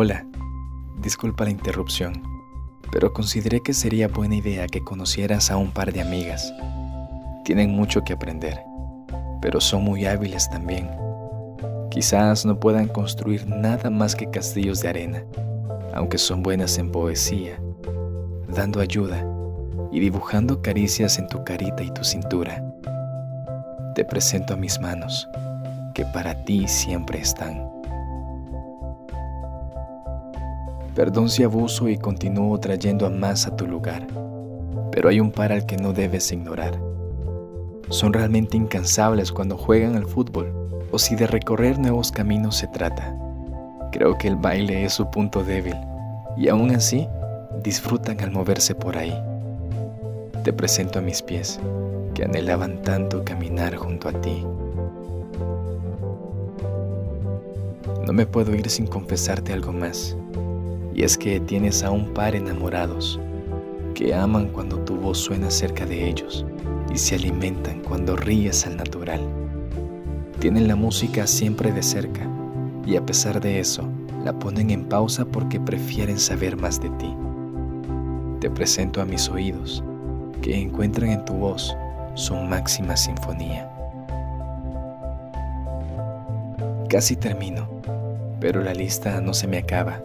[0.00, 0.24] Hola,
[1.02, 2.22] disculpa la interrupción,
[2.92, 6.54] pero consideré que sería buena idea que conocieras a un par de amigas.
[7.44, 8.60] Tienen mucho que aprender,
[9.42, 10.88] pero son muy hábiles también.
[11.90, 15.24] Quizás no puedan construir nada más que castillos de arena,
[15.92, 17.60] aunque son buenas en poesía,
[18.46, 19.26] dando ayuda
[19.90, 22.64] y dibujando caricias en tu carita y tu cintura.
[23.96, 25.26] Te presento a mis manos,
[25.92, 27.77] que para ti siempre están.
[30.98, 34.04] Perdón si abuso y continúo trayendo a más a tu lugar,
[34.90, 36.76] pero hay un par al que no debes ignorar.
[37.88, 40.52] Son realmente incansables cuando juegan al fútbol
[40.90, 43.16] o si de recorrer nuevos caminos se trata.
[43.92, 45.76] Creo que el baile es su punto débil
[46.36, 47.06] y aún así
[47.62, 49.16] disfrutan al moverse por ahí.
[50.42, 51.60] Te presento a mis pies,
[52.12, 54.44] que anhelaban tanto caminar junto a ti.
[58.04, 60.16] No me puedo ir sin confesarte algo más.
[60.98, 63.20] Y es que tienes a un par enamorados
[63.94, 66.44] que aman cuando tu voz suena cerca de ellos
[66.92, 69.20] y se alimentan cuando ríes al natural.
[70.40, 72.28] Tienen la música siempre de cerca
[72.84, 73.88] y a pesar de eso
[74.24, 77.14] la ponen en pausa porque prefieren saber más de ti.
[78.40, 79.84] Te presento a mis oídos
[80.42, 81.76] que encuentran en tu voz
[82.14, 83.70] su máxima sinfonía.
[86.88, 87.68] Casi termino,
[88.40, 90.02] pero la lista no se me acaba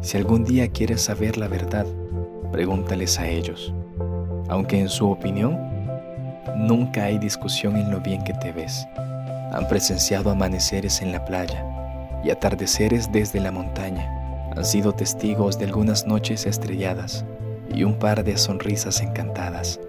[0.00, 1.86] si algún día quieres saber la verdad,
[2.52, 3.74] pregúntales a ellos.
[4.48, 5.58] Aunque en su opinión,
[6.56, 8.86] nunca hay discusión en lo bien que te ves.
[9.52, 11.64] Han presenciado amaneceres en la playa
[12.24, 14.50] y atardeceres desde la montaña.
[14.56, 17.24] Han sido testigos de algunas noches estrelladas
[17.72, 19.80] y un par de sonrisas encantadas.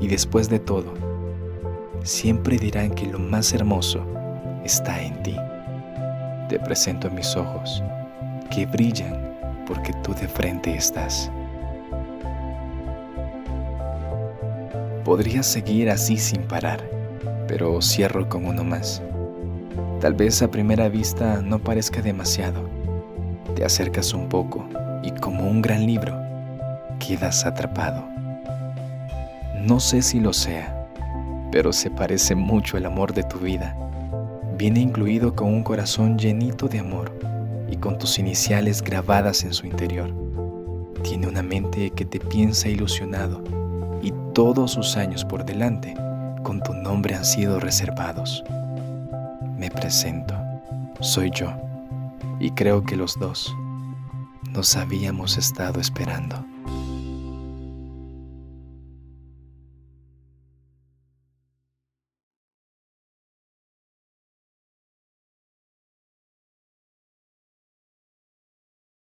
[0.00, 0.94] Y después de todo,
[2.04, 4.06] siempre dirán que lo más hermoso
[4.64, 5.36] está en ti.
[6.48, 7.82] Te presento mis ojos,
[8.50, 9.29] que brillan
[9.70, 11.30] porque tú de frente estás.
[15.04, 16.90] Podría seguir así sin parar,
[17.46, 19.00] pero cierro con uno más.
[20.00, 22.68] Tal vez a primera vista no parezca demasiado.
[23.54, 24.68] Te acercas un poco
[25.04, 26.20] y como un gran libro,
[26.98, 28.04] quedas atrapado.
[29.60, 30.84] No sé si lo sea,
[31.52, 33.76] pero se parece mucho el amor de tu vida.
[34.58, 37.30] Viene incluido con un corazón llenito de amor
[37.70, 40.12] y con tus iniciales grabadas en su interior.
[41.02, 43.42] Tiene una mente que te piensa ilusionado
[44.02, 45.94] y todos sus años por delante
[46.42, 48.42] con tu nombre han sido reservados.
[49.56, 50.34] Me presento,
[51.00, 51.52] soy yo,
[52.38, 53.54] y creo que los dos
[54.52, 56.44] nos habíamos estado esperando.